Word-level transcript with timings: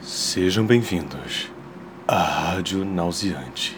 Sejam 0.00 0.64
bem-vindos 0.64 1.50
à 2.06 2.22
Rádio 2.22 2.84
Nauseante. 2.84 3.76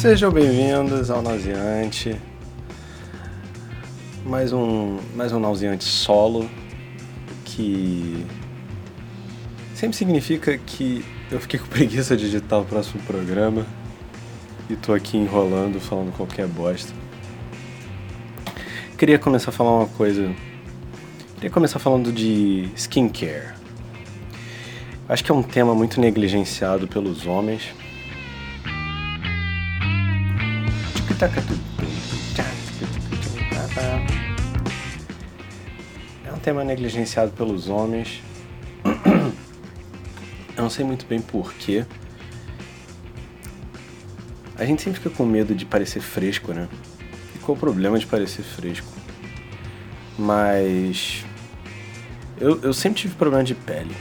Sejam 0.00 0.30
bem-vindos 0.30 1.10
ao 1.10 1.22
Nauseante. 1.22 2.20
Mais 4.26 4.52
um, 4.52 4.98
mais 5.16 5.32
um 5.32 5.40
Nauseante 5.40 5.84
solo 5.84 6.48
que 7.46 8.26
sempre 9.74 9.96
significa 9.96 10.58
que 10.58 11.02
eu 11.30 11.40
fiquei 11.40 11.60
com 11.60 11.66
preguiça 11.66 12.16
de 12.16 12.26
editar 12.26 12.58
o 12.58 12.64
próximo 12.64 13.02
programa 13.02 13.66
e 14.68 14.76
tô 14.76 14.92
aqui 14.94 15.16
enrolando, 15.16 15.80
falando 15.80 16.14
qualquer 16.16 16.46
bosta. 16.46 16.92
Queria 18.96 19.18
começar 19.18 19.50
a 19.50 19.52
falar 19.52 19.78
uma 19.78 19.86
coisa. 19.88 20.34
Queria 21.34 21.50
começar 21.50 21.78
falando 21.78 22.12
de 22.12 22.68
skincare. 22.74 23.54
Acho 25.08 25.22
que 25.22 25.30
é 25.30 25.34
um 25.34 25.42
tema 25.42 25.74
muito 25.74 26.00
negligenciado 26.00 26.88
pelos 26.88 27.26
homens. 27.26 27.74
É 36.26 36.32
um 36.32 36.38
tema 36.38 36.64
negligenciado 36.64 37.32
pelos 37.32 37.68
homens. 37.68 38.22
Não 40.68 40.70
sei 40.70 40.84
muito 40.84 41.06
bem 41.06 41.18
porquê. 41.18 41.86
A 44.54 44.66
gente 44.66 44.82
sempre 44.82 45.00
fica 45.00 45.08
com 45.08 45.24
medo 45.24 45.54
de 45.54 45.64
parecer 45.64 46.00
fresco, 46.02 46.52
né? 46.52 46.68
E 47.34 47.38
qual 47.38 47.56
o 47.56 47.58
problema 47.58 47.98
de 47.98 48.04
parecer 48.04 48.42
fresco? 48.42 48.92
Mas. 50.18 51.24
Eu, 52.38 52.60
eu 52.60 52.74
sempre 52.74 53.00
tive 53.00 53.14
problema 53.14 53.42
de 53.42 53.54
pele. 53.54 53.96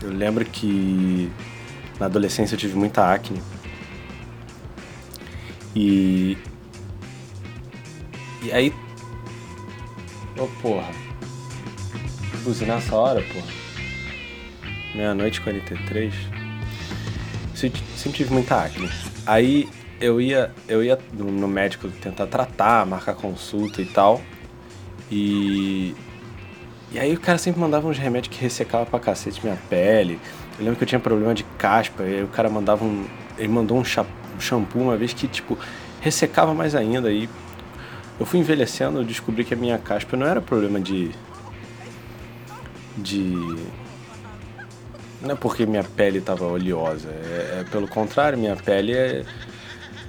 Eu 0.00 0.10
lembro 0.10 0.44
que 0.44 1.28
na 1.98 2.06
adolescência 2.06 2.54
eu 2.54 2.58
tive 2.58 2.76
muita 2.76 3.12
acne. 3.12 3.42
E. 5.74 6.38
E 8.44 8.52
aí. 8.52 8.72
Ô 10.38 10.44
oh, 10.44 10.46
porra. 10.62 10.92
Buzina 12.44 12.76
nessa 12.76 12.94
hora, 12.94 13.20
porra. 13.22 13.69
Meia-noite 14.94 15.38
e 15.38 15.42
43. 15.42 16.14
Sempre 17.54 17.82
tive 18.12 18.32
muita 18.32 18.64
acne. 18.64 18.88
Aí 19.26 19.68
eu 20.00 20.20
ia, 20.20 20.50
eu 20.66 20.82
ia 20.82 20.98
no 21.12 21.46
médico 21.46 21.88
tentar 21.88 22.26
tratar, 22.26 22.86
marcar 22.86 23.14
consulta 23.14 23.82
e 23.82 23.86
tal. 23.86 24.20
E. 25.10 25.94
E 26.92 26.98
aí 26.98 27.14
o 27.14 27.20
cara 27.20 27.38
sempre 27.38 27.60
mandava 27.60 27.86
uns 27.86 27.98
remédios 27.98 28.34
que 28.34 28.42
ressecavam 28.42 28.86
pra 28.86 28.98
cacete 28.98 29.40
minha 29.44 29.58
pele. 29.68 30.18
Eu 30.58 30.64
lembro 30.64 30.76
que 30.76 30.82
eu 30.82 30.88
tinha 30.88 30.98
problema 30.98 31.34
de 31.34 31.44
caspa, 31.56 32.02
e 32.02 32.16
aí 32.16 32.24
o 32.24 32.28
cara 32.28 32.48
mandava 32.48 32.84
um. 32.84 33.06
Ele 33.38 33.48
mandou 33.48 33.78
um 33.78 33.84
shampoo 33.84 34.80
uma 34.80 34.96
vez 34.96 35.12
que, 35.12 35.28
tipo, 35.28 35.56
ressecava 36.00 36.52
mais 36.52 36.74
ainda. 36.74 37.12
E 37.12 37.28
eu 38.18 38.26
fui 38.26 38.40
envelhecendo, 38.40 39.04
descobri 39.04 39.44
que 39.44 39.54
a 39.54 39.56
minha 39.56 39.78
caspa 39.78 40.16
não 40.16 40.26
era 40.26 40.40
problema 40.40 40.80
de. 40.80 41.10
de 42.96 43.56
não 45.22 45.32
é 45.32 45.34
porque 45.34 45.66
minha 45.66 45.84
pele 45.84 46.18
estava 46.18 46.44
oleosa, 46.46 47.08
é, 47.08 47.60
é, 47.60 47.64
pelo 47.70 47.86
contrário, 47.86 48.38
minha 48.38 48.56
pele 48.56 48.92
é. 48.92 49.24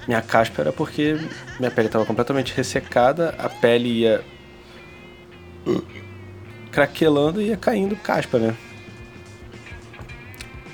Minha 0.08 0.22
caspa 0.22 0.64
era 0.64 0.74
porque 0.74 1.20
minha 1.60 1.70
pele 1.70 1.88
estava 1.88 2.06
completamente 2.06 2.54
ressecada, 2.56 3.36
a 3.38 3.48
pele 3.48 3.90
ia. 4.00 4.24
craquelando 6.72 7.42
e 7.42 7.48
ia 7.48 7.58
caindo 7.58 7.96
caspa, 7.98 8.40
né? 8.40 8.56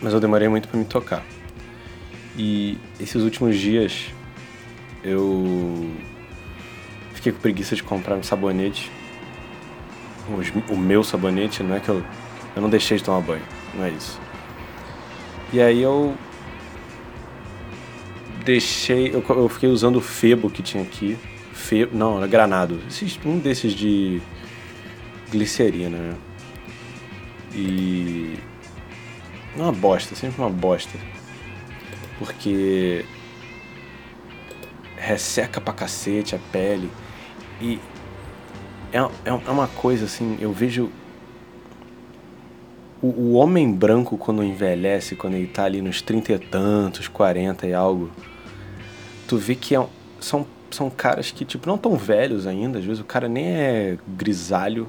Mas 0.01 0.13
eu 0.13 0.19
demorei 0.19 0.47
muito 0.47 0.67
para 0.67 0.79
me 0.79 0.85
tocar. 0.85 1.25
E 2.37 2.77
esses 2.99 3.21
últimos 3.23 3.57
dias 3.57 4.11
eu 5.03 5.91
fiquei 7.13 7.31
com 7.31 7.39
preguiça 7.39 7.75
de 7.75 7.83
comprar 7.83 8.15
um 8.15 8.23
sabonete. 8.23 8.91
O 10.69 10.77
meu 10.77 11.03
sabonete, 11.03 11.63
não 11.63 11.75
é 11.75 11.79
que 11.79 11.89
eu. 11.89 12.03
Eu 12.55 12.61
não 12.61 12.69
deixei 12.69 12.97
de 12.97 13.03
tomar 13.03 13.21
banho, 13.21 13.43
não 13.73 13.85
é 13.85 13.89
isso. 13.91 14.19
E 15.51 15.61
aí 15.61 15.81
eu 15.81 16.15
deixei, 18.43 19.13
eu, 19.13 19.23
eu 19.29 19.49
fiquei 19.49 19.69
usando 19.69 19.97
o 19.97 20.01
Febo 20.01 20.49
que 20.49 20.61
tinha 20.61 20.83
aqui. 20.83 21.17
Febo, 21.53 21.95
não, 21.97 22.17
era 22.17 22.27
Granado. 22.27 22.79
Um 23.25 23.39
desses 23.39 23.73
de 23.73 24.21
glicerina, 25.31 25.97
né? 25.97 26.15
E 27.53 28.37
uma 29.55 29.71
bosta, 29.71 30.15
sempre 30.15 30.41
uma 30.41 30.49
bosta. 30.49 30.97
Porque 32.19 33.05
resseca 34.97 35.61
pra 35.61 35.73
cacete 35.73 36.35
a 36.35 36.39
pele. 36.51 36.89
E 37.61 37.79
é, 38.91 38.99
é, 38.99 39.29
é 39.29 39.51
uma 39.51 39.67
coisa 39.67 40.05
assim, 40.05 40.37
eu 40.39 40.51
vejo 40.51 40.89
o, 43.01 43.07
o, 43.07 43.33
homem 43.33 43.71
branco, 43.71 44.17
quando 44.17 44.43
envelhece, 44.43 45.15
quando 45.15 45.35
ele 45.35 45.47
tá 45.47 45.63
ali 45.63 45.81
nos 45.81 46.01
trinta 46.01 46.33
e 46.33 46.39
tantos, 46.39 47.07
quarenta 47.07 47.67
e 47.67 47.73
algo, 47.73 48.09
tu 49.27 49.37
vê 49.37 49.55
que 49.55 49.75
é, 49.75 49.85
são, 50.19 50.45
são 50.71 50.89
caras 50.89 51.31
que, 51.31 51.45
tipo, 51.45 51.67
não 51.67 51.77
tão 51.77 51.95
velhos 51.95 52.47
ainda, 52.47 52.79
às 52.79 52.85
vezes 52.85 52.99
o 52.99 53.05
cara 53.05 53.27
nem 53.27 53.45
é 53.45 53.97
grisalho, 54.07 54.87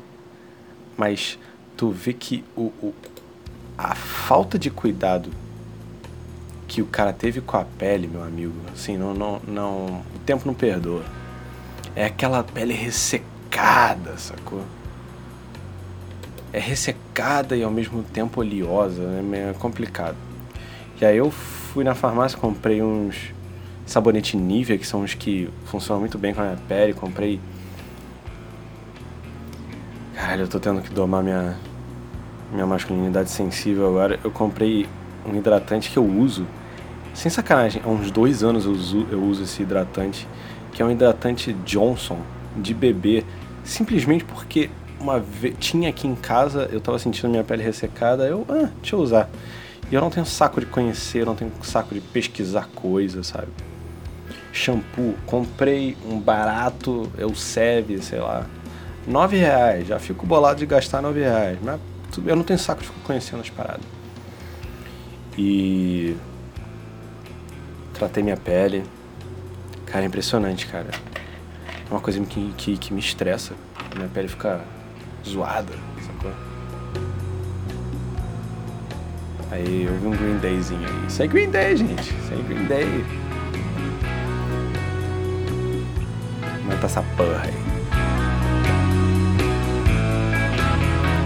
mas 0.97 1.39
tu 1.77 1.91
vê 1.91 2.13
que 2.13 2.45
o, 2.57 2.73
o, 2.83 2.95
a 3.77 3.95
falta 3.95 4.59
de 4.59 4.71
cuidado 4.71 5.31
que 6.67 6.83
o 6.83 6.87
cara 6.87 7.13
teve 7.13 7.41
com 7.41 7.57
a 7.57 7.65
pele, 7.65 8.07
meu 8.07 8.23
amigo, 8.23 8.55
assim, 8.73 8.97
não, 8.97 9.15
não, 9.15 9.41
não, 9.47 10.03
o 10.15 10.19
tempo 10.27 10.47
não 10.47 10.55
perdoa. 10.55 11.05
É 11.97 12.05
aquela 12.05 12.45
pele 12.45 12.75
ressecada, 12.75 14.17
sacou? 14.19 14.63
É 16.53 16.59
ressecada 16.59 17.56
e 17.56 17.62
ao 17.62 17.70
mesmo 17.70 18.03
tempo 18.03 18.41
oleosa, 18.41 19.03
né? 19.03 19.50
é 19.50 19.53
complicado. 19.59 20.16
E 21.00 21.04
aí 21.04 21.16
eu 21.16 21.31
fui 21.31 21.84
na 21.84 21.94
farmácia, 21.94 22.38
comprei 22.38 22.82
uns 22.82 23.32
sabonete 23.86 24.36
Nivea, 24.36 24.76
que 24.76 24.86
são 24.86 25.03
os 25.03 25.14
que 25.14 25.48
funcionam 25.66 26.00
muito 26.00 26.19
bem 26.19 26.34
com 26.34 26.41
a 26.41 26.44
minha 26.44 26.59
pele, 26.69 26.92
comprei... 26.92 27.41
Caralho, 30.14 30.42
eu 30.42 30.48
tô 30.48 30.59
tendo 30.59 30.82
que 30.82 30.91
domar 30.91 31.22
minha, 31.22 31.56
minha 32.53 32.66
masculinidade 32.66 33.30
sensível 33.30 33.86
agora. 33.88 34.19
Eu 34.25 34.30
comprei 34.30 34.86
um 35.25 35.34
hidratante 35.36 35.91
que 35.91 35.97
eu 35.97 36.04
uso, 36.04 36.47
sem 37.15 37.30
sacanagem, 37.30 37.80
há 37.84 37.88
uns 37.88 38.10
dois 38.10 38.42
anos 38.42 38.65
eu 38.65 38.72
uso, 38.72 39.06
eu 39.10 39.22
uso 39.22 39.44
esse 39.44 39.62
hidratante, 39.62 40.26
que 40.72 40.82
é 40.82 40.84
um 40.84 40.91
hidratante 40.91 41.53
Johnson 41.65 42.19
de 42.56 42.75
bebê, 42.75 43.25
simplesmente 43.65 44.25
porque 44.25 44.70
uma 45.00 45.20
vez, 45.20 45.54
tinha 45.59 45.88
aqui 45.88 46.06
em 46.06 46.14
casa, 46.14 46.69
eu 46.72 46.81
tava 46.81 46.98
sentindo 46.98 47.28
minha 47.28 47.44
pele 47.44 47.62
ressecada, 47.62 48.26
eu, 48.26 48.44
ah, 48.48 48.70
deixa 48.81 48.97
eu 48.97 49.00
usar. 49.00 49.31
E 49.91 49.94
eu 49.94 50.00
não 50.00 50.10
tenho 50.10 50.26
saco 50.26 50.60
de 50.60 50.66
conhecer, 50.66 51.25
não 51.25 51.34
tenho 51.34 51.50
saco 51.62 51.94
de 51.94 52.00
pesquisar 52.00 52.69
coisas, 52.75 53.28
sabe? 53.28 53.48
Shampoo, 54.53 55.14
comprei 55.25 55.97
um 56.04 56.19
barato, 56.19 57.10
eu 57.16 57.34
serve, 57.34 58.03
sei 58.03 58.20
lá, 58.20 58.47
nove 59.06 59.36
reais. 59.36 59.86
Já 59.86 59.98
fico 59.98 60.26
bolado 60.26 60.59
de 60.59 60.66
gastar 60.66 61.00
nove 61.00 61.20
reais, 61.20 61.59
mas 61.62 61.80
eu 62.26 62.36
não 62.36 62.42
tenho 62.42 62.59
saco 62.59 62.82
de 62.82 62.88
ficar 62.88 63.00
conhecendo 63.04 63.41
as 63.41 63.48
paradas. 63.48 63.84
E 65.38 66.16
tratei 67.94 68.22
minha 68.22 68.36
pele. 68.36 68.84
Cara, 69.86 70.04
é 70.04 70.06
impressionante, 70.06 70.66
cara. 70.66 70.91
É 71.66 71.91
uma 71.91 72.01
coisa 72.01 72.21
que, 72.21 72.53
que, 72.59 72.77
que 72.77 72.92
me 72.92 73.01
estressa. 73.01 73.54
Minha 73.97 74.09
pele 74.09 74.28
fica 74.28 74.60
zoada, 75.26 75.72
sacou? 76.04 76.32
Aí 79.50 79.84
eu 79.84 79.94
vi 79.98 80.06
um 80.06 80.10
Green 80.10 80.38
Dayzinho 80.38 80.86
aí. 80.86 81.06
Isso 81.06 81.22
é 81.22 81.26
Green 81.26 81.50
Day, 81.50 81.76
gente. 81.76 82.15
Isso 82.15 82.34
é 82.34 82.36
Green 82.36 82.65
Day. 82.66 83.04
Mata 86.66 86.86
essa 86.86 87.03
porra 87.16 87.42
aí. 87.44 87.54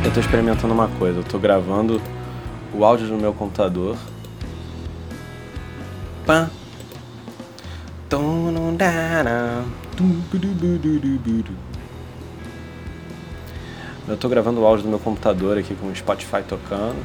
Eu 0.05 0.13
tô 0.13 0.21
experimentando 0.21 0.73
uma 0.73 0.89
coisa. 0.89 1.19
Eu 1.19 1.25
tô 1.25 1.39
gravando 1.39 2.01
o 2.73 2.85
áudio 2.85 3.09
no 3.09 3.19
meu 3.19 3.33
computador. 3.33 3.97
Pã. 6.25 6.49
Tum, 8.09 8.53
eu 14.13 14.19
tô 14.19 14.29
gravando 14.29 14.61
o 14.61 14.67
áudio 14.67 14.85
do 14.85 14.91
meu 14.91 14.99
computador 14.99 15.57
aqui 15.57 15.75
com 15.75 15.87
o 15.87 15.97
Spotify 15.97 16.43
tocando. 16.47 17.03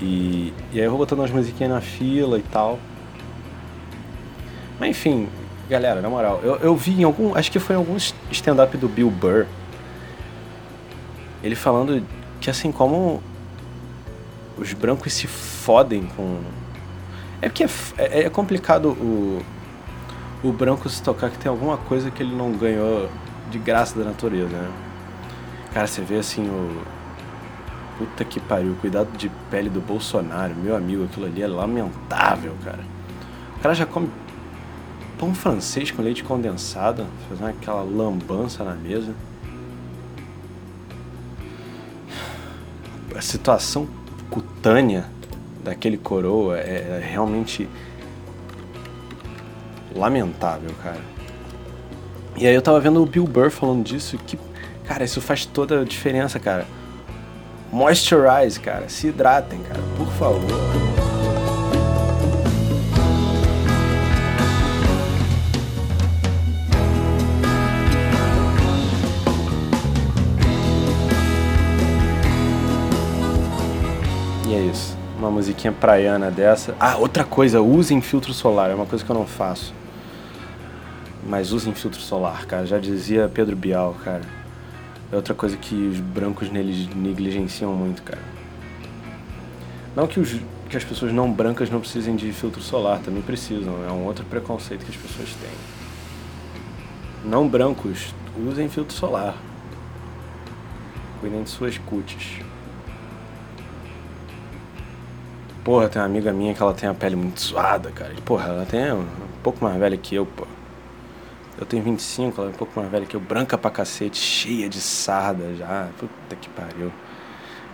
E, 0.00 0.52
e 0.72 0.78
aí 0.78 0.84
eu 0.84 0.90
vou 0.90 0.98
botando 0.98 1.18
umas 1.18 1.30
musiquinhas 1.30 1.72
na 1.72 1.80
fila 1.80 2.38
e 2.38 2.42
tal. 2.42 2.78
Mas 4.78 4.90
enfim, 4.90 5.28
galera, 5.68 6.00
na 6.00 6.08
moral, 6.08 6.40
eu, 6.44 6.56
eu 6.56 6.76
vi 6.76 7.00
em 7.00 7.04
algum. 7.04 7.34
Acho 7.34 7.50
que 7.50 7.58
foi 7.58 7.74
em 7.74 7.78
algum 7.78 7.96
stand-up 8.30 8.76
do 8.76 8.88
Bill 8.88 9.10
Burr. 9.10 9.46
Ele 11.42 11.56
falando 11.56 12.06
que 12.40 12.48
assim 12.48 12.70
como 12.70 13.20
os 14.56 14.72
brancos 14.72 15.12
se 15.12 15.26
fodem 15.26 16.06
com. 16.16 16.40
É 17.42 17.48
porque 17.48 17.64
é, 17.64 17.68
é, 17.98 18.22
é 18.24 18.30
complicado 18.30 18.90
o, 18.90 19.42
o 20.44 20.52
branco 20.52 20.88
se 20.88 21.02
tocar 21.02 21.28
que 21.28 21.38
tem 21.38 21.50
alguma 21.50 21.76
coisa 21.76 22.08
que 22.08 22.22
ele 22.22 22.36
não 22.36 22.52
ganhou 22.52 23.08
de 23.50 23.58
graça 23.58 23.98
da 23.98 24.04
natureza, 24.04 24.56
né? 24.56 24.85
Cara, 25.76 25.86
você 25.86 26.00
vê 26.00 26.16
assim 26.16 26.48
o. 26.48 26.82
Puta 27.98 28.24
que 28.24 28.40
pariu, 28.40 28.72
o 28.72 28.76
cuidado 28.76 29.14
de 29.14 29.30
pele 29.50 29.68
do 29.68 29.78
Bolsonaro, 29.78 30.54
meu 30.54 30.74
amigo, 30.74 31.04
aquilo 31.04 31.26
ali 31.26 31.42
é 31.42 31.46
lamentável, 31.46 32.54
cara. 32.64 32.82
O 33.58 33.60
cara 33.60 33.74
já 33.74 33.84
come 33.84 34.08
pão 35.18 35.34
francês 35.34 35.90
com 35.90 36.00
leite 36.00 36.24
condensado, 36.24 37.06
fazendo 37.28 37.48
aquela 37.48 37.82
lambança 37.82 38.64
na 38.64 38.74
mesa. 38.74 39.14
A 43.14 43.20
situação 43.20 43.86
cutânea 44.30 45.04
daquele 45.62 45.98
coroa 45.98 46.56
é, 46.56 47.02
é 47.02 47.06
realmente 47.06 47.68
lamentável, 49.94 50.70
cara. 50.82 51.02
E 52.34 52.46
aí 52.46 52.54
eu 52.54 52.62
tava 52.62 52.80
vendo 52.80 53.02
o 53.02 53.04
Bill 53.04 53.26
Burr 53.26 53.50
falando 53.50 53.84
disso, 53.84 54.16
que, 54.16 54.38
cara, 54.86 55.04
isso 55.04 55.20
faz 55.20 55.44
toda 55.44 55.80
a 55.80 55.84
diferença, 55.84 56.38
cara. 56.38 56.66
Moisturize, 57.72 58.58
cara, 58.60 58.88
se 58.88 59.08
hidratem, 59.08 59.60
cara, 59.60 59.80
por 59.96 60.08
favor. 60.12 60.96
uma 75.26 75.30
musiquinha 75.30 75.72
praiana 75.72 76.30
dessa. 76.30 76.74
Ah, 76.78 76.96
outra 76.96 77.24
coisa, 77.24 77.60
usem 77.60 78.00
filtro 78.00 78.32
solar, 78.32 78.70
é 78.70 78.74
uma 78.74 78.86
coisa 78.86 79.04
que 79.04 79.10
eu 79.10 79.16
não 79.16 79.26
faço. 79.26 79.74
Mas 81.26 81.52
usem 81.52 81.74
filtro 81.74 82.00
solar, 82.00 82.46
cara. 82.46 82.64
Já 82.64 82.78
dizia 82.78 83.28
Pedro 83.32 83.56
Bial, 83.56 83.96
cara. 84.04 84.22
É 85.10 85.16
outra 85.16 85.34
coisa 85.34 85.56
que 85.56 85.74
os 85.74 86.00
brancos 86.00 86.50
neles 86.50 86.88
negligenciam 86.94 87.72
muito, 87.72 88.02
cara. 88.02 88.22
Não 89.94 90.06
que, 90.06 90.18
os, 90.18 90.40
que 90.68 90.76
as 90.76 90.84
pessoas 90.84 91.12
não 91.12 91.32
brancas 91.32 91.70
não 91.70 91.80
precisem 91.80 92.16
de 92.16 92.32
filtro 92.32 92.60
solar, 92.60 92.98
também 93.00 93.22
precisam. 93.22 93.84
É 93.88 93.92
um 93.92 94.04
outro 94.04 94.24
preconceito 94.24 94.84
que 94.84 94.90
as 94.90 94.96
pessoas 94.96 95.28
têm. 95.40 95.50
Não 97.24 97.48
brancos, 97.48 98.12
usem 98.46 98.68
filtro 98.68 98.94
solar. 98.94 99.34
Cuidem 101.20 101.44
de 101.44 101.50
suas 101.50 101.78
cutis. 101.78 102.40
Porra, 105.64 105.88
tem 105.88 106.00
uma 106.00 106.06
amiga 106.06 106.32
minha 106.32 106.54
que 106.54 106.62
ela 106.62 106.74
tem 106.74 106.88
a 106.88 106.94
pele 106.94 107.16
muito 107.16 107.40
suada, 107.40 107.90
cara. 107.90 108.12
Porra, 108.24 108.48
ela 108.48 108.66
tem 108.66 108.92
um 108.92 109.06
pouco 109.42 109.64
mais 109.64 109.76
velha 109.78 109.96
que 109.96 110.14
eu, 110.14 110.26
pô. 110.26 110.46
Eu 111.58 111.64
tenho 111.64 111.82
25, 111.82 112.38
ela 112.38 112.50
é 112.50 112.52
um 112.52 112.56
pouco 112.56 112.78
mais 112.78 112.90
velha 112.90 113.06
que 113.06 113.16
eu, 113.16 113.20
branca 113.20 113.56
pra 113.56 113.70
cacete, 113.70 114.18
cheia 114.18 114.68
de 114.68 114.78
sarda 114.78 115.54
já. 115.54 115.88
Puta 115.98 116.36
que 116.36 116.50
pariu. 116.50 116.92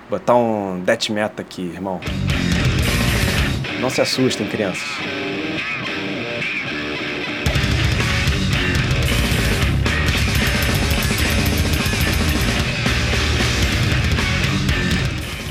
Botar 0.08 0.36
um 0.36 0.80
death 0.80 1.10
meta 1.10 1.42
aqui, 1.42 1.62
irmão. 1.62 2.00
Não 3.80 3.90
se 3.90 4.00
assustem, 4.00 4.46
crianças. 4.46 4.88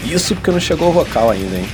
Isso 0.06 0.36
porque 0.36 0.52
não 0.52 0.60
chegou 0.60 0.90
o 0.90 0.92
vocal 0.94 1.32
ainda, 1.32 1.58
hein? 1.58 1.66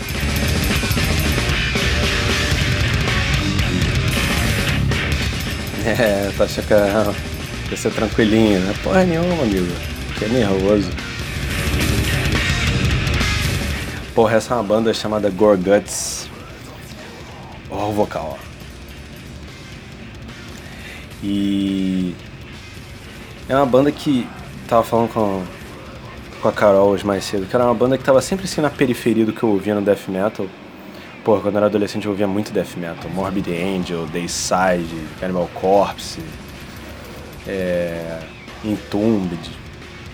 É, 5.88 6.30
achando 6.44 6.68
que 6.68 7.72
ia 7.72 7.78
ser 7.78 7.92
tranquilinho, 7.92 8.60
né? 8.60 8.74
Porra 8.84 9.06
nenhuma, 9.06 9.42
amigo. 9.42 9.74
Que 10.20 10.26
é 10.26 10.28
nervoso. 10.28 10.90
Porra, 14.14 14.36
essa 14.36 14.54
é 14.54 14.58
uma 14.58 14.64
banda 14.64 14.94
chamada 14.94 15.30
Gorguts. 15.30 16.30
Ó 17.70 17.88
o 17.88 17.94
vocal, 17.94 18.38
ó. 18.38 18.48
E... 21.24 22.14
É 23.48 23.56
uma 23.56 23.66
banda 23.66 23.90
que... 23.90 24.28
Tava 24.68 24.84
falando 24.84 25.14
com, 25.14 25.42
com 26.42 26.50
a 26.50 26.52
Carol 26.52 26.90
hoje 26.90 27.06
mais 27.06 27.24
cedo, 27.24 27.46
que 27.46 27.56
era 27.56 27.64
uma 27.64 27.74
banda 27.74 27.98
que 27.98 28.04
tava 28.04 28.22
sempre 28.22 28.44
assim 28.44 28.60
na 28.60 28.70
periferia 28.70 29.26
do 29.26 29.32
que 29.32 29.42
eu 29.42 29.50
ouvia 29.50 29.74
no 29.74 29.82
death 29.82 30.10
metal 30.10 30.48
Pô, 31.28 31.42
quando 31.42 31.56
eu 31.56 31.58
era 31.58 31.66
adolescente 31.66 32.06
eu 32.06 32.12
ouvia 32.12 32.26
muito 32.26 32.54
death 32.54 32.78
metal. 32.78 33.12
Morbid 33.12 33.52
Angel, 33.52 34.06
Dayside, 34.06 34.96
Cannibal 35.20 35.50
Corpse, 35.56 36.22
é, 37.46 38.22
Entombed, 38.64 39.38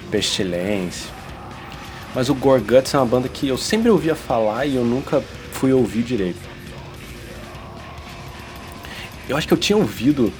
Pestilence. 0.10 1.10
Mas 2.16 2.30
o 2.30 2.34
Gorguts 2.34 2.96
é 2.96 2.98
uma 2.98 3.06
banda 3.06 3.30
que 3.30 3.48
eu 3.48 3.60
sempre 3.60 3.92
ouvia 3.92 4.16
falar 4.16 4.66
e 4.66 4.76
eu 4.76 4.84
nunca 4.84 5.22
fui 5.52 5.72
ouvir 5.72 6.02
direito. 6.02 6.42
Eu 9.30 9.38
acho 9.38 9.48
que 9.48 9.54
eu 9.54 9.60
tinha 9.60 9.78
ouvido 9.78 10.34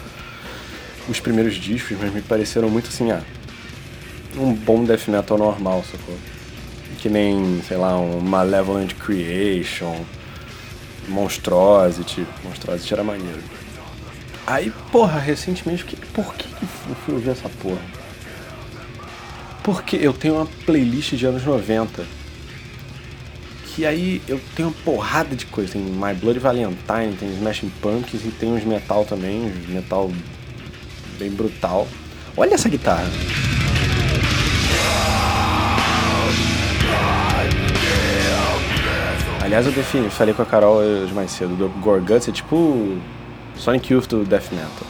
os 1.08 1.20
primeiros 1.20 1.54
discos, 1.54 1.96
mas 2.02 2.12
me 2.12 2.24
pareceram 2.24 2.68
muito 2.68 2.88
assim, 2.88 3.12
ah, 3.12 3.22
um 4.36 4.52
bom 4.52 4.84
death 4.84 5.08
metal 5.08 5.38
normal, 5.38 5.84
sacou? 5.84 6.16
Que 6.98 7.10
nem, 7.10 7.62
sei 7.62 7.78
lá, 7.78 7.96
um 7.96 8.20
Malevolent 8.20 8.96
Creation, 8.96 10.04
Monstrosity. 11.08 12.26
Monstrosity 12.44 12.94
era 12.94 13.04
maneiro. 13.04 13.42
Aí, 14.46 14.72
porra, 14.92 15.20
recentemente, 15.20 15.86
por 16.14 16.34
que, 16.36 16.48
eu 16.62 16.96
fui 16.96 17.14
ouvir 17.14 17.30
essa 17.30 17.50
porra? 17.50 17.82
Porque 19.64 19.96
eu 19.96 20.14
tenho 20.14 20.36
uma 20.36 20.46
playlist 20.66 21.14
de 21.14 21.26
anos 21.26 21.44
90. 21.44 22.06
Que 23.68 23.86
aí 23.86 24.22
eu 24.28 24.40
tenho 24.56 24.68
uma 24.68 24.76
porrada 24.84 25.36
de 25.36 25.46
coisa. 25.46 25.74
Tem 25.74 25.82
My 25.82 26.14
Bloody 26.14 26.40
Valentine, 26.40 27.16
tem 27.18 27.34
Smashing 27.34 27.72
Pumpkins 27.82 28.26
e 28.26 28.32
tem 28.32 28.52
uns 28.52 28.64
metal 28.66 29.06
também, 29.06 29.46
uns 29.46 29.68
metal 29.70 30.12
bem 31.18 31.32
brutal. 31.32 31.88
Olha 32.36 32.54
essa 32.54 32.68
guitarra. 32.68 33.10
Aliás, 39.54 39.68
eu 39.68 39.72
defini, 39.72 40.10
falei 40.10 40.34
com 40.34 40.42
a 40.42 40.46
Carol 40.48 40.78
hoje 40.78 41.14
mais 41.14 41.30
cedo, 41.30 41.56
do 41.56 41.70
Gorguts 41.80 42.28
é 42.28 42.32
tipo 42.32 42.98
Sonic 43.56 43.94
Youth 43.94 44.08
do 44.08 44.26
Death 44.26 44.52
Metal. 44.52 44.88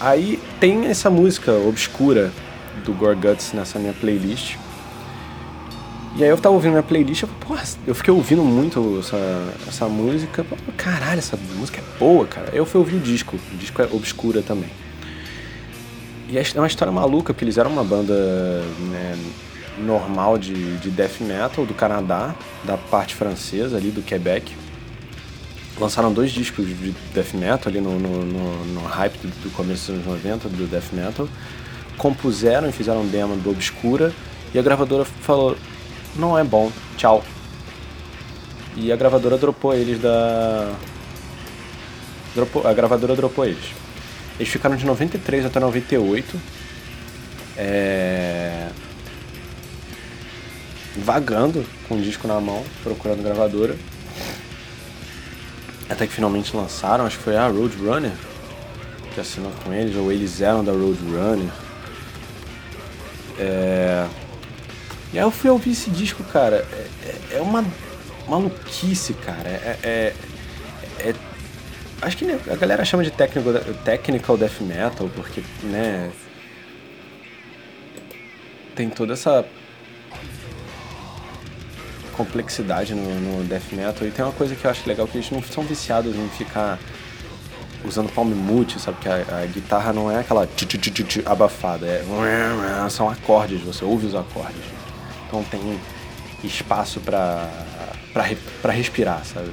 Aí 0.00 0.40
tem 0.58 0.86
essa 0.86 1.08
música 1.08 1.52
obscura 1.52 2.32
do 2.84 2.92
Gorguts 2.92 3.52
nessa 3.52 3.78
minha 3.78 3.92
playlist. 3.92 4.56
E 6.16 6.24
aí 6.24 6.30
eu 6.30 6.36
tava 6.36 6.56
ouvindo 6.56 6.72
minha 6.72 6.82
playlist, 6.82 7.22
eu, 7.22 7.28
porra, 7.46 7.62
eu 7.86 7.94
fiquei 7.94 8.12
ouvindo 8.12 8.42
muito 8.42 8.98
essa, 8.98 9.54
essa 9.68 9.86
música. 9.86 10.44
Caralho, 10.76 11.20
essa 11.20 11.38
música 11.54 11.80
é 11.80 11.98
boa, 12.00 12.26
cara. 12.26 12.48
Eu 12.52 12.66
fui 12.66 12.80
ouvir 12.80 12.96
o 12.96 13.00
disco, 13.00 13.36
o 13.36 13.56
disco 13.56 13.80
é 13.80 13.84
obscura 13.84 14.42
também. 14.42 14.70
E 16.28 16.36
é 16.36 16.42
uma 16.56 16.66
história 16.66 16.92
maluca, 16.92 17.32
porque 17.32 17.44
eles 17.44 17.56
eram 17.56 17.70
uma 17.70 17.84
banda 17.84 18.14
né, 18.90 19.16
normal 19.78 20.38
de, 20.38 20.76
de 20.78 20.90
death 20.90 21.20
metal 21.20 21.66
do 21.66 21.74
Canadá, 21.74 22.34
da 22.64 22.76
parte 22.76 23.14
francesa 23.14 23.76
ali 23.76 23.90
do 23.90 24.02
Quebec. 24.02 24.54
Lançaram 25.78 26.12
dois 26.12 26.30
discos 26.30 26.66
de 26.66 26.94
death 27.12 27.34
metal 27.34 27.68
ali 27.68 27.80
no, 27.80 27.98
no, 27.98 28.24
no, 28.24 28.64
no 28.66 28.80
hype 28.82 29.18
do, 29.18 29.28
do, 29.42 29.50
começo 29.50 29.92
dos 29.92 30.06
anos 30.06 30.22
90 30.22 30.48
do 30.48 30.66
death 30.68 30.92
metal. 30.92 31.28
Compuseram 31.98 32.68
e 32.68 32.72
fizeram 32.72 33.02
um 33.02 33.08
demo 33.08 33.36
do 33.36 33.50
Obscura 33.50 34.12
e 34.52 34.58
a 34.58 34.62
gravadora 34.62 35.04
falou: 35.04 35.56
não 36.16 36.38
é 36.38 36.44
bom, 36.44 36.70
tchau. 36.96 37.24
E 38.76 38.92
a 38.92 38.96
gravadora 38.96 39.36
dropou 39.36 39.74
eles 39.74 40.00
da. 40.00 40.72
Dropou, 42.34 42.66
a 42.66 42.72
gravadora 42.72 43.14
dropou 43.14 43.44
eles. 43.44 43.64
Eles 44.38 44.48
ficaram 44.48 44.76
de 44.76 44.84
93 44.84 45.46
até 45.46 45.60
98. 45.60 46.40
É 47.56 48.68
vagando 50.96 51.64
com 51.88 51.96
o 51.96 52.00
disco 52.00 52.26
na 52.26 52.40
mão, 52.40 52.64
procurando 52.82 53.22
gravadora. 53.22 53.76
Até 55.88 56.06
que 56.06 56.12
finalmente 56.12 56.56
lançaram, 56.56 57.04
acho 57.04 57.18
que 57.18 57.24
foi 57.24 57.36
a 57.36 57.46
Roadrunner 57.46 58.12
que 59.14 59.20
assinou 59.20 59.52
com 59.62 59.72
eles, 59.72 59.94
ou 59.94 60.10
eles 60.10 60.40
eram 60.40 60.64
da 60.64 60.72
Roadrunner. 60.72 61.50
É... 63.38 64.06
E 65.12 65.18
aí 65.18 65.24
eu 65.24 65.30
fui 65.30 65.48
ouvir 65.48 65.70
esse 65.70 65.90
disco, 65.90 66.24
cara. 66.24 66.66
É, 66.72 66.86
é, 67.34 67.36
é 67.36 67.40
uma 67.40 67.64
maluquice, 68.28 69.14
cara. 69.14 69.48
É, 69.48 69.78
é, 69.82 70.14
é, 70.98 71.14
acho 72.02 72.16
que 72.16 72.24
a 72.24 72.56
galera 72.56 72.84
chama 72.84 73.04
de 73.04 73.12
technical, 73.12 73.54
technical 73.84 74.36
death 74.36 74.60
metal, 74.60 75.08
porque, 75.14 75.42
né, 75.62 76.10
tem 78.74 78.90
toda 78.90 79.12
essa 79.12 79.46
complexidade 82.14 82.94
no, 82.94 83.20
no 83.20 83.44
death 83.44 83.72
metal. 83.72 84.06
E 84.06 84.10
tem 84.10 84.24
uma 84.24 84.32
coisa 84.32 84.54
que 84.54 84.64
eu 84.64 84.70
acho 84.70 84.88
legal, 84.88 85.06
que 85.06 85.18
eles 85.18 85.30
não 85.30 85.42
são 85.42 85.62
viciados 85.64 86.14
em 86.14 86.28
ficar 86.30 86.78
usando 87.84 88.10
palm 88.12 88.28
mute, 88.28 88.80
sabe? 88.80 88.98
Que 89.00 89.08
a, 89.08 89.42
a 89.42 89.46
guitarra 89.46 89.92
não 89.92 90.10
é 90.10 90.20
aquela 90.20 90.48
abafada, 91.26 91.86
é, 91.86 92.02
são 92.90 93.08
acordes, 93.08 93.60
você 93.60 93.84
ouve 93.84 94.06
os 94.06 94.14
acordes. 94.14 94.64
Então 95.26 95.44
tem 95.44 95.78
espaço 96.42 97.00
para 97.00 97.48
para 98.62 98.72
respirar, 98.72 99.24
sabe? 99.24 99.50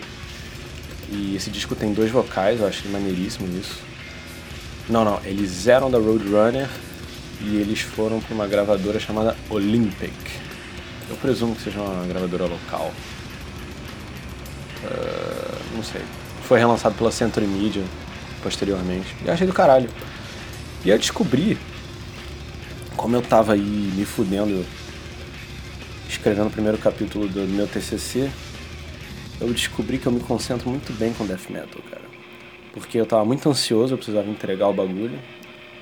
E 1.10 1.36
esse 1.36 1.50
disco 1.50 1.75
tem 1.75 1.94
dois 1.94 2.12
vocais, 2.12 2.62
eu 2.62 2.68
acho 2.68 2.88
maneiríssimo 2.89 3.48
isso. 3.58 3.80
Não, 4.88 5.03
não, 5.03 5.20
eles 5.25 5.68
eram 5.68 5.89
da 5.89 5.98
Roadrunner 5.98 6.70
e 7.41 7.58
eles 7.58 7.82
foram 7.82 8.20
para 8.20 8.34
uma 8.34 8.48
gravadora 8.48 9.00
chamada 9.00 9.36
Olympic. 9.50 10.13
Eu 11.12 11.18
presumo 11.18 11.53
que 11.53 11.63
seja 11.63 11.82
uma 11.82 12.08
gravadora 12.08 12.46
local. 12.46 12.89
Uh, 14.82 15.75
não 15.75 15.84
sei. 15.84 16.01
Foi 16.44 16.58
relançado 16.58 16.96
pela 16.96 17.12
Century 17.12 17.46
Media 17.46 17.84
posteriormente. 18.41 19.13
E 19.25 19.30
achei 19.30 19.46
do 19.46 19.51
caralho. 19.51 19.89
E 20.86 20.89
eu 20.89 20.98
descobri, 20.98 21.58
como 22.96 23.13
eu 23.18 23.22
tava 23.22 23.53
aí 23.53 23.60
me 23.60 24.06
fudendo 24.06 24.65
escrevendo 26.08 26.48
o 26.48 26.51
primeiro 26.51 26.77
capítulo 26.77 27.27
do 27.27 27.41
meu 27.41 27.68
TCC, 27.68 28.32
eu 29.41 29.51
descobri 29.51 29.98
que 29.98 30.08
eu 30.08 30.13
me 30.13 30.22
concentro 30.22 30.70
muito 30.70 30.94
bem 30.98 31.12
com 31.13 31.25
death 31.25 31.50
metal, 31.50 31.82
cara. 31.89 32.03
Porque 32.74 32.98
eu 32.98 33.06
tava 33.06 33.25
muito 33.25 33.50
ansioso, 33.50 33.94
eu 33.94 33.98
precisava 33.98 34.30
entregar 34.30 34.70
o 34.70 34.74
bagulho, 34.74 35.20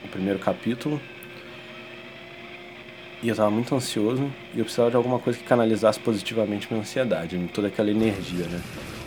o 0.04 0.08
primeiro 0.08 0.40
capítulo. 0.40 1.00
E 3.22 3.28
eu 3.28 3.36
tava 3.36 3.52
muito 3.52 3.76
ansioso 3.76 4.32
e 4.54 4.60
eu 4.60 4.64
precisava 4.64 4.90
de 4.90 4.96
alguma 4.96 5.20
coisa 5.20 5.38
que 5.38 5.44
canalizasse 5.44 6.00
positivamente 6.00 6.68
minha 6.70 6.82
ansiedade, 6.82 7.38
toda 7.54 7.68
aquela 7.68 7.92
energia, 7.92 8.46
né? 8.46 8.62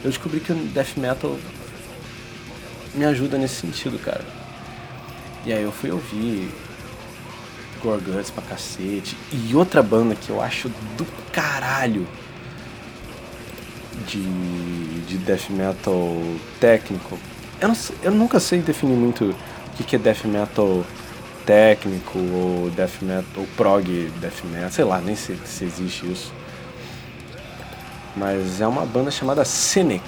Eu 0.04 0.10
descobri 0.10 0.38
que 0.40 0.52
o 0.52 0.54
death 0.54 0.96
metal 0.96 1.38
me 2.94 3.04
ajuda 3.06 3.38
nesse 3.38 3.54
sentido, 3.54 3.98
cara. 3.98 4.24
E 5.46 5.52
aí 5.52 5.62
eu 5.62 5.72
fui 5.72 5.90
ouvir 5.90 6.50
Gorguts 7.82 8.30
pra 8.30 8.42
cacete. 8.42 9.16
E 9.32 9.54
outra 9.54 9.82
banda 9.82 10.14
que 10.14 10.28
eu 10.28 10.42
acho 10.42 10.68
do 10.68 11.06
caralho 11.32 12.06
de, 14.06 15.00
de 15.06 15.18
death 15.18 15.48
metal 15.48 16.16
técnico. 16.60 17.18
Eu, 17.60 17.68
não, 17.68 17.76
eu 18.02 18.10
nunca 18.10 18.38
sei 18.38 18.60
definir 18.60 18.96
muito 18.96 19.30
o 19.30 19.76
que, 19.76 19.84
que 19.84 19.96
é 19.96 19.98
death 19.98 20.24
metal 20.24 20.68
técnico 20.68 21.01
ou 22.14 22.70
death 22.70 23.02
metal 23.02 23.24
ou 23.36 23.46
prog 23.56 23.86
death 24.20 24.44
metal, 24.44 24.70
sei 24.70 24.84
lá, 24.84 25.00
nem 25.00 25.16
sei 25.16 25.36
se 25.44 25.64
existe 25.64 26.10
isso. 26.10 26.32
Mas 28.16 28.60
é 28.60 28.66
uma 28.66 28.84
banda 28.84 29.10
chamada 29.10 29.44
Cynic, 29.44 30.04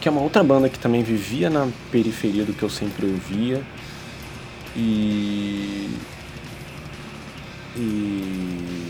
que 0.00 0.08
é 0.08 0.10
uma 0.10 0.20
outra 0.20 0.42
banda 0.42 0.68
que 0.68 0.78
também 0.78 1.02
vivia 1.02 1.50
na 1.50 1.68
periferia 1.90 2.44
do 2.44 2.52
que 2.52 2.62
eu 2.62 2.70
sempre 2.70 3.06
ouvia. 3.06 3.62
E 4.74 5.90
e 7.76 8.88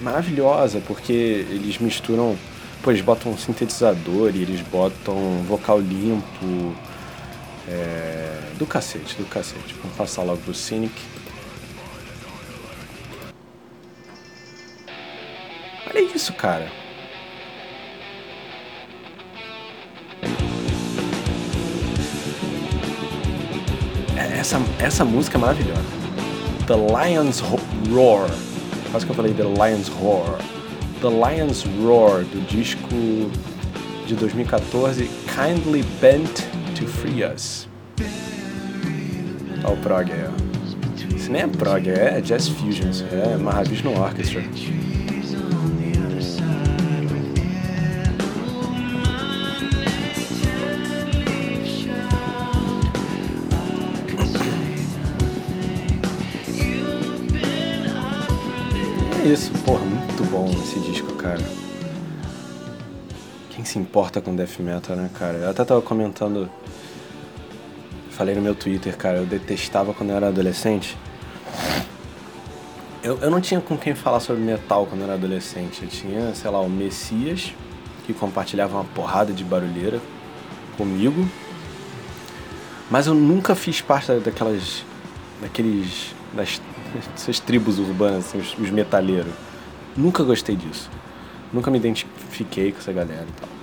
maravilhosa, 0.00 0.80
porque 0.86 1.12
eles 1.12 1.78
misturam, 1.78 2.36
pô, 2.82 2.90
eles 2.90 3.02
botam 3.02 3.32
um 3.32 3.38
sintetizador 3.38 4.30
e 4.34 4.42
eles 4.42 4.60
botam 4.60 5.42
vocal 5.48 5.80
limpo. 5.80 6.74
É, 7.68 8.52
do 8.56 8.66
cacete, 8.66 9.16
do 9.16 9.24
cacete. 9.24 9.74
Vamos 9.82 9.96
passar 9.96 10.22
logo 10.22 10.40
pro 10.42 10.54
Cynic. 10.54 10.94
Olha 15.88 16.00
isso, 16.00 16.32
cara. 16.34 16.70
É, 24.16 24.38
essa, 24.38 24.58
essa 24.78 25.04
música 25.04 25.36
é 25.36 25.40
maravilhosa. 25.40 25.82
The 26.66 26.74
Lion's 26.74 27.40
Roar. 27.40 28.30
Quase 28.90 29.04
que 29.06 29.12
eu 29.12 29.16
falei 29.16 29.34
The 29.34 29.44
Lion's 29.44 29.88
Roar. 29.88 30.38
The 31.00 31.08
Lion's 31.08 31.64
Roar, 31.80 32.24
do 32.24 32.40
disco 32.46 32.88
de 34.06 34.14
2014, 34.14 35.10
Kindly 35.26 35.82
Bent 36.00 36.55
to 36.76 36.86
Free 36.86 37.24
Us. 37.24 37.66
Olha 39.64 39.72
o 39.72 39.76
prog 39.78 40.12
aí, 40.12 40.24
ó. 40.26 41.16
Isso 41.16 41.32
nem 41.32 41.42
é 41.42 41.46
prog, 41.46 41.88
é 41.88 42.20
Jazz 42.20 42.48
Fusion, 42.48 42.90
é 43.10 43.36
Mahavishnu 43.36 43.98
Orchestra. 43.98 44.42
isso, 59.24 59.50
porra, 59.64 59.84
muito 59.84 60.24
bom 60.30 60.48
esse 60.62 60.78
disco, 60.80 61.12
cara. 61.14 61.65
Se 63.66 63.80
importa 63.80 64.20
com 64.20 64.36
death 64.36 64.60
metal, 64.60 64.94
né, 64.94 65.10
cara? 65.12 65.38
Eu 65.38 65.50
até 65.50 65.64
tava 65.64 65.82
comentando, 65.82 66.48
falei 68.10 68.32
no 68.32 68.40
meu 68.40 68.54
Twitter, 68.54 68.96
cara, 68.96 69.18
eu 69.18 69.26
detestava 69.26 69.92
quando 69.92 70.10
eu 70.10 70.16
era 70.16 70.28
adolescente. 70.28 70.96
Eu, 73.02 73.18
eu 73.18 73.28
não 73.28 73.40
tinha 73.40 73.60
com 73.60 73.76
quem 73.76 73.92
falar 73.92 74.20
sobre 74.20 74.40
metal 74.40 74.86
quando 74.86 75.00
eu 75.00 75.06
era 75.06 75.14
adolescente. 75.14 75.82
Eu 75.82 75.88
tinha, 75.88 76.32
sei 76.32 76.48
lá, 76.48 76.60
o 76.60 76.70
Messias, 76.70 77.52
que 78.06 78.14
compartilhava 78.14 78.76
uma 78.76 78.84
porrada 78.84 79.32
de 79.32 79.42
barulheira 79.42 80.00
comigo. 80.76 81.28
Mas 82.88 83.08
eu 83.08 83.14
nunca 83.14 83.56
fiz 83.56 83.80
parte 83.80 84.12
daquelas. 84.12 84.84
daqueles. 85.42 86.14
das 86.32 86.60
essas 87.16 87.40
tribos 87.40 87.80
urbanas, 87.80 88.26
assim, 88.26 88.38
os, 88.38 88.56
os 88.56 88.70
metaleiros. 88.70 89.34
Nunca 89.96 90.22
gostei 90.22 90.54
disso. 90.54 90.88
Nunca 91.52 91.68
me 91.68 91.78
identifiquei 91.78 92.70
com 92.70 92.78
essa 92.78 92.92
galera 92.92 93.26
e 93.28 93.40
tal. 93.40 93.55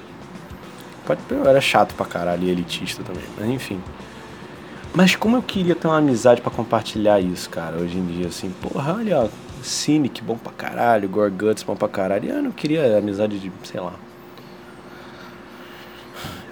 Pode, 1.05 1.21
era 1.45 1.59
chato 1.59 1.93
pra 1.95 2.05
caralho 2.05 2.47
elitista 2.47 3.03
também, 3.03 3.23
mas 3.37 3.49
enfim. 3.49 3.81
Mas 4.93 5.15
como 5.15 5.37
eu 5.37 5.41
queria 5.41 5.75
ter 5.75 5.87
uma 5.87 5.97
amizade 5.97 6.41
para 6.41 6.51
compartilhar 6.51 7.19
isso, 7.19 7.49
cara, 7.49 7.77
hoje 7.77 7.97
em 7.97 8.05
dia, 8.05 8.27
assim, 8.27 8.53
porra, 8.61 8.93
olha, 8.93 9.19
ó, 9.21 9.29
Cynic 9.63 10.21
bom 10.21 10.37
pra 10.37 10.51
caralho, 10.51 11.09
Gorguts 11.09 11.63
bom 11.63 11.75
pra 11.75 11.87
caralho. 11.87 12.29
Eu 12.29 12.43
não 12.43 12.51
queria 12.51 12.97
amizade 12.97 13.39
de, 13.39 13.51
sei 13.63 13.81
lá. 13.81 13.93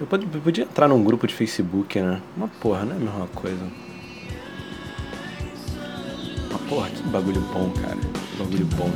Eu 0.00 0.06
podia, 0.06 0.64
entrar 0.64 0.88
num 0.88 1.04
grupo 1.04 1.26
de 1.26 1.34
Facebook, 1.34 2.00
né? 2.00 2.20
Uma 2.36 2.48
porra, 2.48 2.84
não 2.84 2.92
é 2.92 2.96
a 2.96 2.98
mesma 2.98 3.26
coisa. 3.28 3.64
Porra, 6.68 6.88
que 6.88 7.02
bagulho 7.02 7.40
bom, 7.52 7.70
cara. 7.82 7.96
Que 7.96 8.36
bagulho 8.38 8.64
bom 8.64 8.90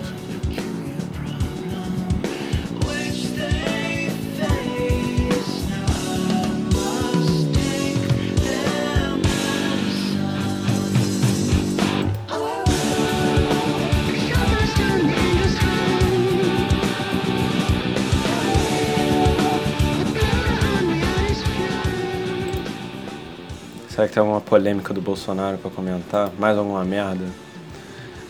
Será 23.97 24.07
que 24.07 24.13
tem 24.13 24.21
alguma 24.21 24.43
polêmica 24.43 24.93
do 24.93 25.01
Bolsonaro 25.01 25.57
para 25.57 25.71
comentar? 25.71 26.31
Mais 26.39 26.59
alguma 26.59 26.85
merda? 26.85 27.25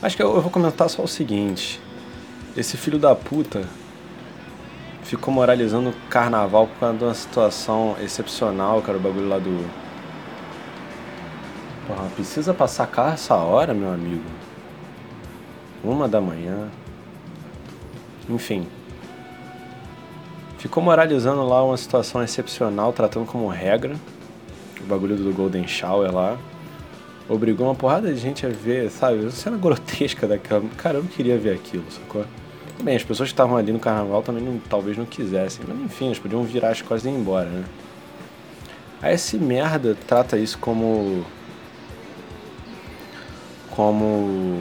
Acho 0.00 0.16
que 0.16 0.22
eu, 0.22 0.40
vou 0.40 0.48
comentar 0.48 0.88
só 0.88 1.02
o 1.02 1.08
seguinte. 1.08 1.80
Esse 2.56 2.76
filho 2.76 3.00
da 3.00 3.16
puta 3.16 3.64
ficou 5.02 5.34
moralizando 5.34 5.90
o 5.90 5.92
carnaval 6.08 6.68
por 6.68 6.78
causa 6.78 6.96
de 6.96 7.02
uma 7.02 7.14
situação 7.14 7.96
excepcional, 8.00 8.80
cara, 8.80 8.96
o 8.96 9.00
bagulho 9.00 9.28
lá 9.28 9.40
do. 9.40 9.68
Porra, 11.88 12.10
precisa 12.14 12.54
passar 12.54 12.86
carro 12.86 13.14
essa 13.14 13.34
hora, 13.34 13.74
meu 13.74 13.92
amigo? 13.92 14.22
Uma 15.82 16.06
da 16.06 16.20
manhã. 16.20 16.68
Enfim. 18.28 18.68
Ficou 20.58 20.80
moralizando 20.80 21.44
lá 21.44 21.64
uma 21.64 21.76
situação 21.76 22.22
excepcional, 22.22 22.92
tratando 22.92 23.26
como 23.26 23.48
regra. 23.48 23.96
O 24.80 24.86
bagulho 24.86 25.16
do 25.16 25.32
Golden 25.32 25.66
Shower 25.66 26.12
lá 26.14 26.38
obrigou 27.28 27.66
uma 27.66 27.74
porrada 27.74 28.12
de 28.12 28.20
gente 28.20 28.46
a 28.46 28.48
ver, 28.48 28.90
sabe? 28.90 29.20
Uma 29.20 29.30
cena 29.30 29.56
grotesca 29.56 30.26
daquela. 30.26 30.62
Cara, 30.76 30.98
eu 30.98 31.02
não 31.02 31.10
queria 31.10 31.38
ver 31.38 31.54
aquilo, 31.54 31.84
sacou? 31.90 32.24
Bem, 32.82 32.96
as 32.96 33.02
pessoas 33.02 33.30
que 33.30 33.32
estavam 33.32 33.56
ali 33.56 33.72
no 33.72 33.80
carnaval 33.80 34.22
também 34.22 34.42
não, 34.42 34.58
talvez 34.58 34.96
não 34.96 35.06
quisessem, 35.06 35.64
mas 35.66 35.80
enfim, 35.80 36.06
eles 36.06 36.18
podiam 36.18 36.42
virar 36.42 36.70
as 36.70 36.82
costas 36.82 37.06
e 37.06 37.08
ir 37.08 37.18
embora, 37.18 37.48
né? 37.48 37.64
Aí 39.00 39.14
esse 39.14 39.38
merda 39.38 39.96
trata 40.06 40.36
isso 40.36 40.58
como. 40.58 41.24
como. 43.70 44.58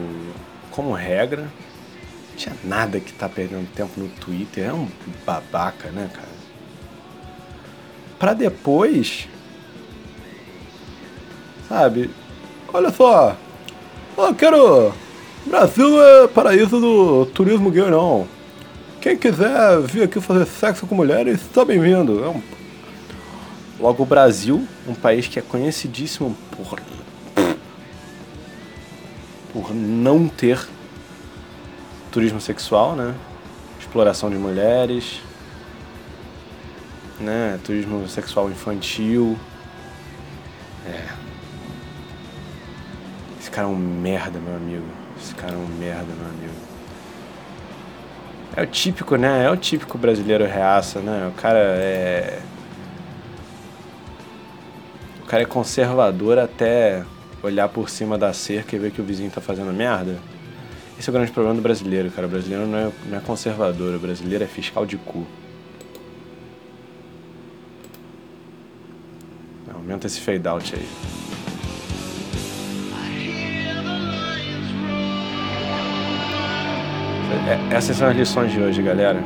como 0.70 0.92
regra. 0.92 1.42
Não 1.42 2.36
tinha 2.36 2.56
nada 2.64 3.00
que 3.00 3.12
tá 3.12 3.28
perdendo 3.28 3.66
tempo 3.74 3.98
no 3.98 4.08
Twitter. 4.08 4.68
É 4.68 4.72
um 4.72 4.88
babaca, 5.24 5.90
né, 5.90 6.10
cara? 6.12 6.28
Pra 8.18 8.34
depois. 8.34 9.28
Sabe? 11.68 12.10
Olha 12.72 12.90
só. 12.90 13.36
Eu 14.16 14.34
quero 14.34 14.92
Brasil 15.46 16.02
é 16.02 16.26
paraíso 16.26 16.80
do 16.80 17.24
turismo 17.26 17.70
gay, 17.70 17.88
não. 17.88 18.26
Quem 19.00 19.16
quiser 19.16 19.80
vir 19.82 20.02
aqui 20.02 20.20
fazer 20.20 20.44
sexo 20.44 20.88
com 20.88 20.94
mulheres, 20.96 21.40
está 21.40 21.64
bem-vindo. 21.64 22.24
É 22.24 22.28
um... 22.28 22.42
Logo, 23.78 24.02
o 24.02 24.06
Brasil, 24.06 24.66
um 24.88 24.94
país 24.94 25.28
que 25.28 25.38
é 25.38 25.42
conhecidíssimo 25.42 26.36
por, 26.50 26.80
por 29.52 29.72
não 29.72 30.26
ter 30.26 30.66
turismo 32.10 32.40
sexual, 32.40 32.96
né? 32.96 33.14
Exploração 33.78 34.28
de 34.28 34.36
mulheres, 34.36 35.20
né? 37.20 37.60
Turismo 37.62 38.08
sexual 38.08 38.50
infantil. 38.50 39.38
É. 40.84 41.25
Cara 43.56 43.68
é 43.68 43.70
um 43.70 43.74
merda, 43.74 44.38
meu 44.38 44.54
amigo. 44.54 44.84
Esse 45.18 45.34
cara 45.34 45.54
é 45.54 45.56
um 45.56 45.66
merda, 45.66 46.12
meu 46.12 46.26
amigo. 46.26 46.52
É 48.54 48.62
o 48.62 48.66
típico, 48.66 49.16
né? 49.16 49.46
É 49.46 49.50
o 49.50 49.56
típico 49.56 49.96
brasileiro 49.96 50.44
reaça, 50.44 51.00
né? 51.00 51.32
O 51.34 51.40
cara 51.40 51.58
é. 51.58 52.42
O 55.22 55.26
cara 55.26 55.42
é 55.42 55.46
conservador 55.46 56.38
até 56.38 57.02
olhar 57.42 57.66
por 57.70 57.88
cima 57.88 58.18
da 58.18 58.30
cerca 58.34 58.76
e 58.76 58.78
ver 58.78 58.90
que 58.90 59.00
o 59.00 59.04
vizinho 59.04 59.30
tá 59.30 59.40
fazendo 59.40 59.72
merda. 59.72 60.18
Esse 60.98 61.08
é 61.08 61.10
o 61.10 61.14
grande 61.14 61.32
problema 61.32 61.56
do 61.56 61.62
brasileiro, 61.62 62.10
cara. 62.10 62.26
O 62.26 62.30
brasileiro 62.30 62.66
não 62.66 62.76
é, 62.76 62.92
não 63.06 63.16
é 63.16 63.20
conservador, 63.22 63.94
o 63.94 63.98
brasileiro 63.98 64.44
é 64.44 64.46
fiscal 64.46 64.84
de 64.84 64.98
cu. 64.98 65.26
Aumenta 69.72 70.06
esse 70.06 70.20
fade 70.20 70.46
out 70.46 70.74
aí. 70.74 71.25
Essas 77.70 77.96
são 77.96 78.08
as 78.08 78.16
lições 78.16 78.52
de 78.52 78.60
hoje, 78.60 78.82
galera. 78.82 79.22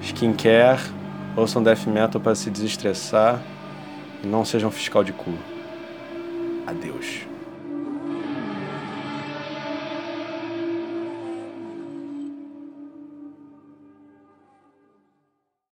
Skincare, 0.00 0.82
ouçam 1.36 1.62
death 1.62 1.86
metal 1.86 2.20
para 2.20 2.34
se 2.34 2.50
desestressar 2.50 3.40
e 4.22 4.26
não 4.26 4.44
sejam 4.44 4.70
fiscal 4.70 5.02
de 5.02 5.12
cu. 5.12 5.32
Adeus. 6.66 7.33